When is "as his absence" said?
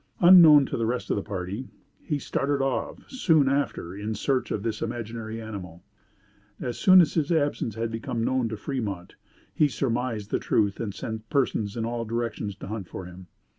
7.01-7.75